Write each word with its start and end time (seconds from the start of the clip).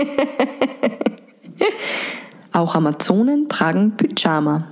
Auch 2.52 2.74
Amazonen 2.74 3.48
tragen 3.48 3.96
Pyjama. 3.96 4.68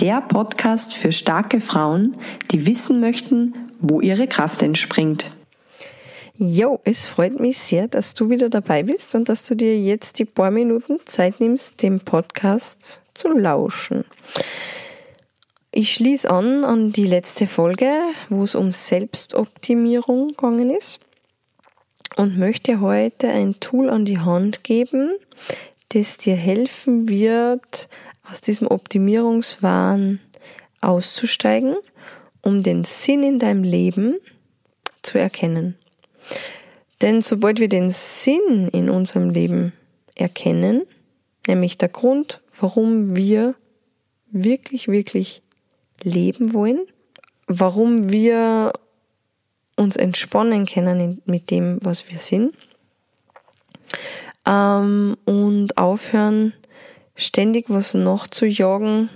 Der 0.00 0.20
Podcast 0.20 0.96
für 0.96 1.12
starke 1.12 1.60
Frauen, 1.60 2.16
die 2.50 2.66
wissen 2.66 3.00
möchten, 3.00 3.54
wo 3.80 4.00
ihre 4.00 4.26
Kraft 4.26 4.62
entspringt. 4.62 5.32
Jo, 6.34 6.80
es 6.84 7.08
freut 7.08 7.38
mich 7.38 7.58
sehr, 7.58 7.88
dass 7.88 8.14
du 8.14 8.30
wieder 8.30 8.48
dabei 8.48 8.82
bist 8.82 9.14
und 9.14 9.28
dass 9.28 9.46
du 9.46 9.54
dir 9.54 9.78
jetzt 9.78 10.18
die 10.18 10.24
paar 10.24 10.50
Minuten 10.50 10.98
Zeit 11.04 11.40
nimmst, 11.40 11.82
dem 11.82 12.00
Podcast 12.00 13.00
zu 13.14 13.28
lauschen. 13.28 14.04
Ich 15.70 15.94
schließe 15.94 16.28
an 16.28 16.64
an 16.64 16.92
die 16.92 17.06
letzte 17.06 17.46
Folge, 17.46 17.90
wo 18.28 18.44
es 18.44 18.54
um 18.54 18.72
Selbstoptimierung 18.72 20.28
gegangen 20.28 20.70
ist 20.70 21.00
und 22.16 22.38
möchte 22.38 22.80
heute 22.80 23.28
ein 23.28 23.58
Tool 23.60 23.90
an 23.90 24.04
die 24.04 24.18
Hand 24.18 24.64
geben, 24.64 25.12
das 25.90 26.18
dir 26.18 26.36
helfen 26.36 27.08
wird, 27.08 27.88
aus 28.30 28.40
diesem 28.40 28.66
Optimierungswahn 28.66 30.20
auszusteigen, 30.80 31.76
um 32.42 32.62
den 32.62 32.84
Sinn 32.84 33.22
in 33.22 33.38
deinem 33.38 33.62
Leben 33.62 34.16
zu 35.02 35.18
erkennen. 35.18 35.76
Denn 37.00 37.20
sobald 37.20 37.58
wir 37.58 37.68
den 37.68 37.90
Sinn 37.90 38.68
in 38.72 38.88
unserem 38.88 39.30
Leben 39.30 39.72
erkennen, 40.14 40.82
nämlich 41.46 41.78
der 41.78 41.88
Grund, 41.88 42.40
warum 42.58 43.16
wir 43.16 43.54
wirklich, 44.30 44.88
wirklich 44.88 45.42
leben 46.02 46.52
wollen, 46.52 46.80
warum 47.46 48.12
wir 48.12 48.72
uns 49.76 49.96
entspannen 49.96 50.66
können 50.66 51.22
mit 51.24 51.50
dem, 51.50 51.78
was 51.82 52.10
wir 52.10 52.18
sind, 52.18 52.54
ähm, 54.46 55.16
und 55.24 55.78
aufhören, 55.78 56.52
ständig 57.14 57.66
was 57.68 57.94
nachzujagen, 57.94 59.10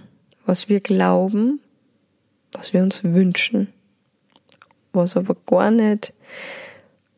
was 0.44 0.68
wir 0.68 0.80
glauben, 0.80 1.60
was 2.52 2.72
wir 2.72 2.82
uns 2.82 3.02
wünschen, 3.04 3.72
was 4.92 5.16
aber 5.16 5.36
gar 5.46 5.70
nicht 5.70 6.12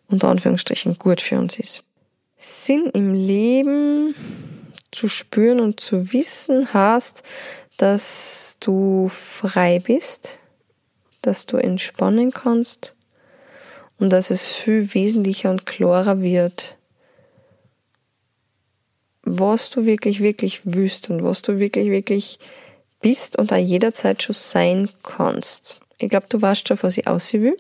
unter 0.09 0.29
Anführungsstrichen 0.29 0.99
gut 0.99 1.21
für 1.21 1.39
uns 1.39 1.59
ist. 1.59 1.85
Sinn 2.37 2.87
im 2.95 3.15
Leben 3.15 4.15
zu 4.91 5.09
spüren 5.09 5.61
und 5.61 5.81
zu 5.81 6.13
wissen 6.13 6.73
heißt, 6.73 7.23
dass 7.77 8.57
du 8.61 9.09
frei 9.09 9.81
bist, 9.81 10.39
dass 11.21 11.47
du 11.47 11.57
entspannen 11.57 12.31
kannst 12.31 12.95
und 13.99 14.11
dass 14.11 14.31
es 14.31 14.47
viel 14.49 14.95
wesentlicher 14.95 15.51
und 15.51 15.67
klarer 15.67 16.23
wird, 16.23 16.77
was 19.23 19.71
du 19.71 19.85
wirklich, 19.85 20.23
wirklich 20.23 20.61
wüsst 20.65 21.11
und 21.11 21.23
was 21.23 21.43
du 21.43 21.59
wirklich, 21.59 21.91
wirklich 21.91 22.39
bist 23.01 23.39
und 23.39 23.53
auch 23.53 23.57
jederzeit 23.57 24.23
schon 24.23 24.35
sein 24.35 24.91
kannst. 25.03 25.81
Ich 25.99 26.09
glaube, 26.09 26.27
du 26.29 26.41
weißt 26.41 26.69
schon, 26.69 26.79
was 26.83 26.97
ich 26.97 27.07
aussehen 27.07 27.43
will. 27.43 27.57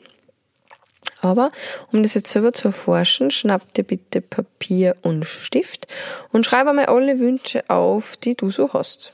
Aber 1.20 1.50
um 1.92 2.02
das 2.02 2.14
jetzt 2.14 2.32
selber 2.32 2.52
zu 2.52 2.68
erforschen, 2.68 3.30
schnapp 3.30 3.72
dir 3.74 3.82
bitte 3.82 4.20
Papier 4.20 4.96
und 5.02 5.24
Stift 5.24 5.88
und 6.30 6.46
schreib 6.46 6.66
einmal 6.66 6.86
alle 6.86 7.18
Wünsche 7.18 7.68
auf, 7.68 8.16
die 8.16 8.36
du 8.36 8.50
so 8.50 8.72
hast. 8.72 9.12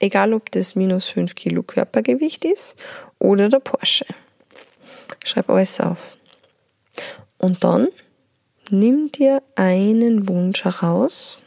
Egal 0.00 0.32
ob 0.32 0.50
das 0.50 0.74
minus 0.74 1.06
5 1.06 1.34
Kilo 1.34 1.62
Körpergewicht 1.62 2.44
ist 2.44 2.76
oder 3.20 3.48
der 3.48 3.60
Porsche. 3.60 4.06
Schreib 5.24 5.48
alles 5.48 5.80
auf. 5.80 6.16
Und 7.38 7.64
dann 7.64 7.88
nimm 8.70 9.12
dir 9.12 9.42
einen 9.56 10.28
Wunsch 10.28 10.64
heraus 10.64 11.38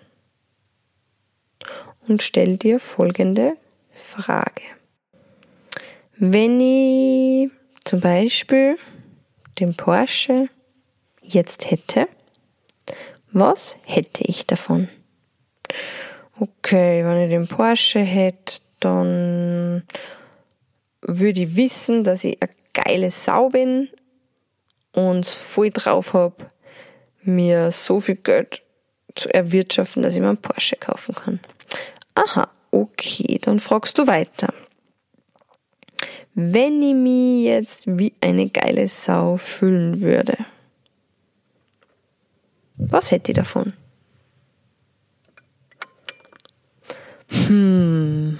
und 2.07 2.21
stell 2.21 2.57
dir 2.57 2.79
folgende 2.79 3.57
Frage. 3.91 4.61
Wenn 6.15 6.59
ich 6.59 7.49
zum 7.83 7.99
Beispiel 7.99 8.77
den 9.59 9.75
Porsche 9.75 10.49
jetzt 11.21 11.69
hätte, 11.69 12.07
was 13.31 13.77
hätte 13.83 14.23
ich 14.23 14.47
davon? 14.47 14.89
Okay, 16.39 17.03
wenn 17.03 17.23
ich 17.23 17.29
den 17.29 17.47
Porsche 17.47 17.99
hätte, 17.99 18.59
dann 18.79 19.83
würde 21.01 21.41
ich 21.41 21.55
wissen, 21.55 22.03
dass 22.03 22.23
ich 22.23 22.37
eine 22.41 22.51
geile 22.73 23.09
Sau 23.09 23.49
bin 23.49 23.89
und 24.97 25.27
voll 25.27 25.69
drauf 25.69 26.13
habe, 26.13 26.49
mir 27.21 27.71
so 27.71 27.99
viel 27.99 28.15
Geld 28.15 28.63
zu 29.13 29.31
erwirtschaften, 29.31 30.01
dass 30.01 30.15
ich 30.15 30.21
mir 30.21 30.29
einen 30.29 30.41
Porsche 30.41 30.75
kaufen 30.75 31.13
kann. 31.13 31.39
Aha, 32.15 32.49
okay, 32.71 33.37
dann 33.39 33.59
fragst 33.59 33.99
du 33.99 34.07
weiter. 34.07 34.51
Wenn 36.33 36.81
ich 36.81 36.95
mich 36.95 37.43
jetzt 37.45 37.85
wie 37.85 38.13
eine 38.21 38.49
geile 38.49 38.87
Sau 38.87 39.37
fühlen 39.37 40.01
würde, 40.01 40.35
was 42.77 43.11
hätte 43.11 43.31
ich 43.31 43.35
davon? 43.35 43.73
Hm, 47.27 48.39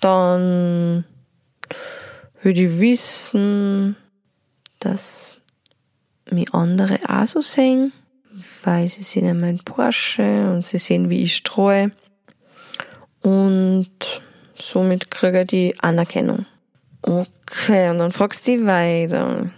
dann 0.00 1.04
würde 2.42 2.62
ich 2.62 2.80
wissen, 2.80 3.96
dass 4.80 5.38
mich 6.30 6.52
andere 6.52 6.98
auch 7.08 7.26
so 7.26 7.40
sehen, 7.40 7.92
weil 8.62 8.88
sie 8.88 9.02
sehen 9.02 9.26
ja 9.26 9.34
mein 9.34 9.58
Porsche 9.58 10.50
und 10.50 10.66
sie 10.66 10.78
sehen, 10.78 11.10
wie 11.10 11.22
ich 11.22 11.36
streue 11.36 11.92
und 13.22 13.90
somit 14.56 15.10
kriege 15.10 15.42
ich 15.42 15.46
die 15.48 15.74
Anerkennung. 15.80 16.46
Okay, 17.02 17.90
und 17.90 17.98
dann 17.98 18.12
fragst 18.12 18.46
du 18.48 18.66
weiter. 18.66 19.50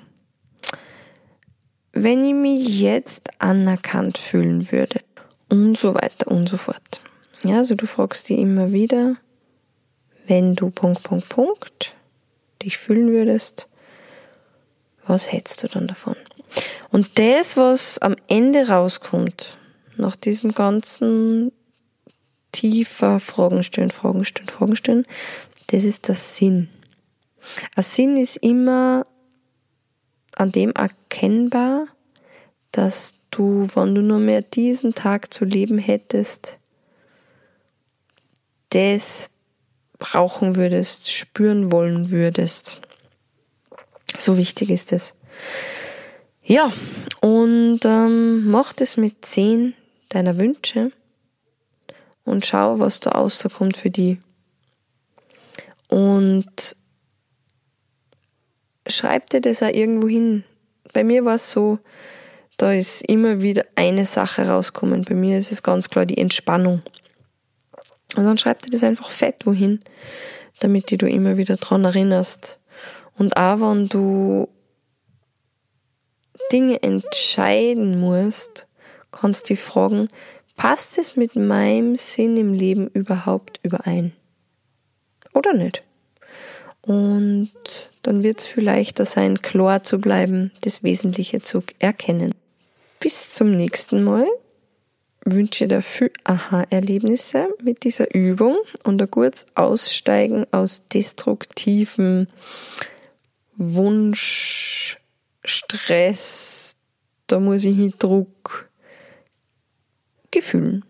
Wenn 1.93 2.25
ich 2.25 2.35
mich 2.35 2.81
jetzt 2.81 3.31
anerkannt 3.41 4.19
fühlen 4.19 4.71
würde 4.71 5.01
und 5.49 5.77
so 5.77 5.95
weiter 5.95 6.29
und 6.29 6.49
so 6.49 6.57
fort. 6.57 7.01
Ja, 7.43 7.59
also 7.59 7.75
du 7.75 7.87
fragst 7.87 8.29
dich 8.29 8.39
immer 8.39 8.73
wieder, 8.73 9.17
wenn 10.27 10.55
du 10.55 10.71
Punkt, 10.71 11.03
Punkt, 11.03 11.29
Punkt 11.29 11.95
dich 12.63 12.77
fühlen 12.77 13.13
würdest, 13.13 13.69
was 15.09 15.33
hättest 15.33 15.63
du 15.63 15.69
dann 15.69 15.87
davon? 15.87 16.17
Und 16.91 17.19
das, 17.19 17.57
was 17.57 17.99
am 17.99 18.17
Ende 18.29 18.69
rauskommt, 18.69 19.59
nach 19.97 20.17
diesem 20.17 20.53
ganzen 20.53 21.53
tiefer 22.53 23.21
Fragen 23.21 23.63
stellen, 23.63 23.91
Fragen 23.91 24.25
stellen, 24.25 24.49
Fragen 24.49 24.77
stellen. 24.77 25.07
Das 25.69 25.85
ist 25.85 26.09
der 26.09 26.15
Sinn. 26.15 26.69
Ein 27.75 27.83
Sinn 27.83 28.17
ist 28.17 28.37
immer 28.37 29.07
an 30.37 30.53
dem 30.53 30.73
erkennbar, 30.73 31.87
dass 32.73 33.15
du, 33.31 33.69
wenn 33.75 33.95
du 33.95 34.03
nur 34.03 34.19
mehr 34.19 34.43
diesen 34.43 34.95
Tag 34.95 35.33
zu 35.33 35.45
leben 35.45 35.79
hättest, 35.79 36.59
das 38.71 39.31
brauchen 39.99 40.57
würdest, 40.57 41.11
spüren 41.11 41.73
wollen 41.73 42.11
würdest. 42.11 42.83
So 44.17 44.37
wichtig 44.37 44.71
ist 44.71 44.93
es. 44.93 45.15
Ja, 46.43 46.73
und 47.21 47.81
ähm, 47.85 48.51
mach 48.51 48.73
das 48.73 48.97
mit 48.97 49.25
zehn 49.25 49.75
deiner 50.09 50.41
Wünsche 50.41 50.93
und 52.25 52.47
schau, 52.47 52.81
was 52.81 53.01
da 53.01 53.11
rauskommt 53.11 53.77
für 53.77 53.91
die. 53.91 54.19
Und 55.89 56.77
schreib 58.87 59.31
dir 59.31 59.41
das 59.41 59.63
auch 59.63 59.69
irgendwo 59.69 60.09
hin. 60.09 60.45
Bei 60.93 61.05
mir 61.05 61.25
war 61.25 61.35
es 61.35 61.51
so, 61.51 61.79
da 62.57 62.73
ist 62.73 63.03
immer 63.03 63.41
wieder 63.41 63.65
eine 63.77 64.05
Sache 64.05 64.49
rauskommen. 64.49 65.05
Bei 65.05 65.15
mir 65.15 65.39
ist 65.39 65.53
es 65.53 65.63
ganz 65.63 65.89
klar 65.91 66.07
die 66.07 66.19
Entspannung. 66.19 66.83
Und 68.17 68.25
dann 68.25 68.39
schreib 68.39 68.61
dir 68.61 68.71
das 68.71 68.83
einfach 68.83 69.11
fett 69.11 69.45
wohin, 69.45 69.81
damit 70.61 70.91
du 70.91 71.07
immer 71.07 71.37
wieder 71.37 71.57
dran 71.57 71.85
erinnerst. 71.85 72.59
Und 73.19 73.37
auch 73.37 73.61
wenn 73.61 73.89
du 73.89 74.49
Dinge 76.53 76.83
entscheiden 76.83 78.01
musst, 78.01 78.67
kannst 79.11 79.49
du 79.49 79.55
dich 79.55 79.61
fragen, 79.61 80.09
passt 80.57 80.99
es 80.99 81.17
mit 81.17 81.37
meinem 81.37 81.97
Sinn 81.97 82.37
im 82.37 82.53
Leben 82.53 82.89
überhaupt 82.89 83.61
überein? 83.63 84.13
Oder 85.35 85.53
nicht? 85.53 85.83
Und 86.83 87.51
dann 88.03 88.23
wird 88.23 88.41
es 88.41 88.47
viel 88.47 88.65
leichter 88.65 89.05
sein, 89.05 89.43
klar 89.43 89.83
zu 89.83 90.01
bleiben, 90.01 90.53
das 90.63 90.83
Wesentliche 90.83 91.43
zu 91.43 91.63
erkennen. 91.79 92.33
Bis 93.01 93.33
zum 93.35 93.57
nächsten 93.57 94.03
Mal 94.03 94.27
wünsche 95.25 95.69
dir 95.69 95.83
viel 95.83 96.11
Aha-Erlebnisse 96.25 97.49
mit 97.63 97.85
dieser 97.85 98.15
Übung 98.15 98.57
und 98.85 99.03
ein 99.03 99.11
kurz 99.11 99.47
Aussteigen 99.55 100.47
aus 100.51 100.87
destruktiven 100.87 102.29
Wunsch, 103.61 104.99
Stress, 105.45 106.77
da 107.27 107.41
muss 107.41 107.65
ich 107.65 107.77
hin 107.77 107.93
Druck, 107.99 108.71
Gefühlen. 110.31 110.85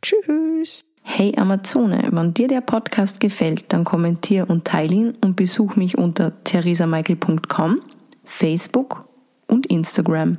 Tschüss. 0.00 0.90
Hey 1.02 1.34
Amazone, 1.36 2.08
wenn 2.12 2.32
dir 2.32 2.48
der 2.48 2.62
Podcast 2.62 3.20
gefällt, 3.20 3.66
dann 3.74 3.84
kommentier 3.84 4.48
und 4.48 4.64
teile 4.64 4.94
ihn 4.94 5.18
und 5.20 5.36
besuch 5.36 5.76
mich 5.76 5.98
unter 5.98 6.42
theresamichael.com, 6.44 7.82
Facebook 8.24 9.06
und 9.46 9.66
Instagram. 9.66 10.38